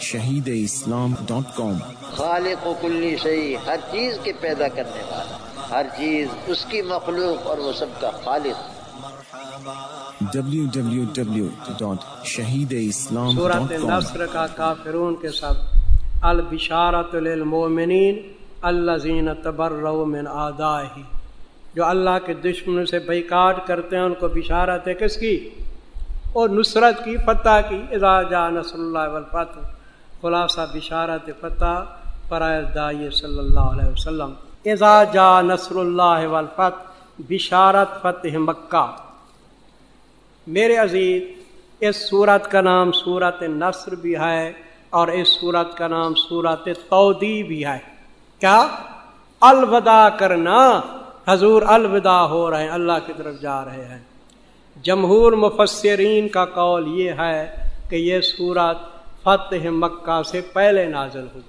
[0.00, 1.78] شہید اسلام ڈاٹ کام۔
[2.16, 5.36] خالق و کلی شہی ہر چیز کے پیدا کرنے والا
[5.70, 8.78] ہر چیز اس کی مخلوق اور وہ سب کا خالق۔
[12.24, 15.52] شہید اسلام صورت نصر کا کافرون کے سب
[16.22, 21.00] البشارت للمومنین الذین تبرؤ من آدائه
[21.74, 25.48] جو اللہ کے دشمنوں سے بیکاٹ کرتے ہیں ان کو بشارت ہے کس کی؟
[26.32, 29.77] اور نصرت کی فتح کی۔ اذا جا نصر اللہ والفتح۔
[30.22, 31.84] خلاصہ، بشارت، فتح،
[32.28, 34.32] فرائض دائی صلی اللہ علیہ وسلم۔
[34.64, 38.96] اذا جا نصر اللہ والفتح، بشارت فتح مکہ۔
[40.46, 41.22] میرے عزیز،
[41.80, 44.52] اس صورت کا نام صورت نصر بھی ہے
[44.90, 47.78] اور اس صورت کا نام صورت تودی بھی ہے۔
[48.40, 48.66] کیا؟
[49.40, 50.80] الوداع کرنا۔
[51.28, 54.02] حضور الوداع ہو رہے ہیں، اللہ کی طرف جا رہے ہیں۔
[54.82, 61.42] جمہور مفسرین کا قول یہ ہے کہ یہ صورت فتح مکہ سے پہلے نازل ہوئی۔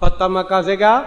[0.00, 1.02] فتح مکہ سے کیا؟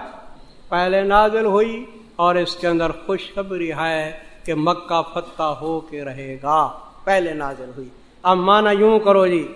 [0.70, 1.86] پہلے نازل ہوئی
[2.16, 7.72] اور اس کے اندر خوشخبری ہے کہ مکہ فتح ہو کے رہے گا۔ پہلے نازل
[7.78, 7.90] ہوئی۔
[8.24, 9.54] اب مانا یوں کرو جی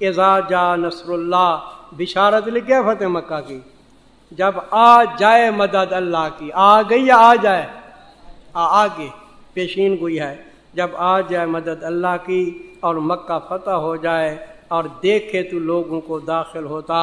[0.00, 1.58] اعزا جا نصر اللہ
[1.92, 3.60] بشارت لکھے فتح مکہ کی۔
[4.30, 7.66] جب آ جائے مدد اللہ کی، آ گئی یا آ جائے؟
[8.54, 9.08] آگے
[9.52, 10.42] پیشین گوئی ہے۔
[10.74, 16.00] جب آ جائے مدد اللہ کی اور مکہ فتح ہو جائے اور دیکھے تو لوگوں
[16.00, 16.96] کو داخل ہوتا،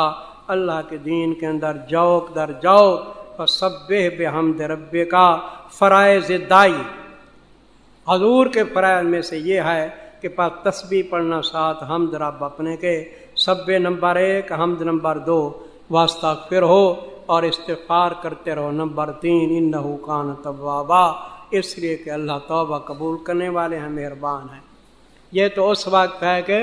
[0.47, 2.99] اللہ کے دین کے اندر جوک در جوک
[3.37, 5.37] اور سب بے حمد ربے کا
[5.71, 6.81] فرائض دائی۔
[8.07, 9.87] حضور کے فرائض میں سے یہ ہے
[10.21, 12.95] کہ پاس تسبیح پڑھنا ساتھ حمد رب اپنے کے،
[13.35, 15.41] سب نمبر ایک، حمد نمبر دو،
[15.89, 16.93] واسطہ پھر ہو
[17.25, 21.05] اور استفار کرتے رہو۔ نمبر تین ان کان طبابا
[21.51, 24.65] اس لیے کہ اللہ توبہ قبول کرنے والے ہیں، مہربان ہیں۔
[25.31, 26.59] یہ تو اس وقت ہے کہ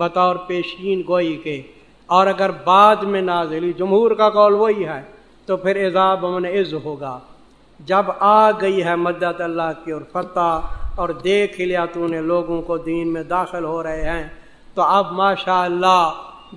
[0.00, 1.62] بطور پیشین گوئی کے۔
[2.06, 5.02] اور اگر بعد میں نازلی، جمہور کا قول وہی ہے،
[5.46, 7.18] تو پھر اعزاب من عز ہوگا۔
[7.80, 10.60] جب آ گئی ہے مدد اللہ کی اور فتح،
[10.96, 14.28] اور دیکھ لیا تو نے لوگوں کو دین میں داخل ہو رہے ہیں،
[14.74, 16.12] تو اب ماشاء اللہ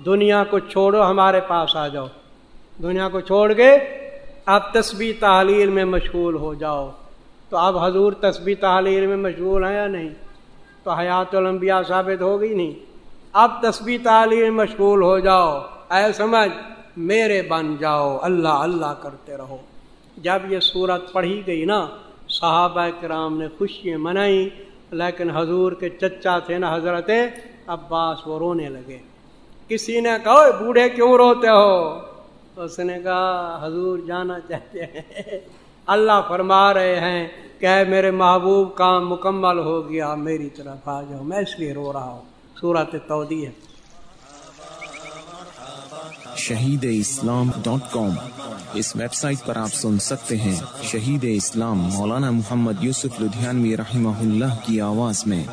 [0.06, 2.06] دنیا کو چھوڑو، ہمارے پاس آ جاؤ۔
[2.82, 3.70] دنیا کو چھوڑ کے
[4.46, 6.90] اب تسبیح تحلیل میں مشغول ہو جاؤ۔
[7.48, 10.08] تو اب حضور تسبیح تحلیل میں مشغول ہیں یا نہیں؟
[10.84, 12.93] تو حیات الانبیاء ثابت ہو گئی نہیں؟
[13.34, 16.50] اب تسبیح تعلیم مشغول ہو جاؤ۔ اے سمجھ،
[16.96, 19.56] میرے بن جاؤ۔ اللہ اللہ کرتے رہو۔
[20.16, 21.86] جب یہ صورت پڑھی گئی نا،
[22.28, 24.48] صحابہ کرام نے خوشیاں منائی،
[24.90, 27.10] لیکن حضور کے چچا تھے نا حضرت
[27.66, 28.98] عباس، وہ رونے لگے۔
[29.68, 32.00] کسی نے کہو بوڑھے کیوں روتے ہو؟
[32.56, 35.40] اس نے کہا، حضور جانا چاہتے ہیں۔
[35.86, 37.28] اللہ فرما رہے ہیں
[37.58, 41.92] کہ میرے محبوب، کام مکمل ہو گیا، میری طرف آ جاؤ، میں اس لیے رو
[41.92, 43.50] رہا ہوں۔ صورت تودی ہے
[46.36, 48.10] شہید اسلام ڈاٹ کام۔
[48.74, 54.18] اس ویب سائٹ پر آپ سن سکتے ہیں شہید اسلام مولانا محمد یوسف لدھیانوی رحمہ
[54.18, 55.44] اللہ کی آواز میں۔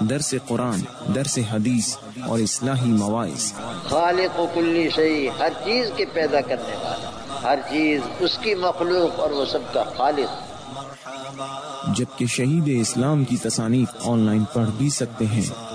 [0.00, 0.80] درس قرآن
[1.14, 1.96] درس حدیث
[2.28, 3.52] اور اصلاحی مواعث۔
[3.88, 7.10] خالق و کلی شہی ہر چیز کے پیدا کرنے والا۔
[7.42, 10.54] ہر چیز اس کی مخلوق اور وہ سب کا خالق۔
[11.96, 15.73] جبکہ شہید اسلام کی تصانیف آن لائن پڑھ بھی سکتے ہیں۔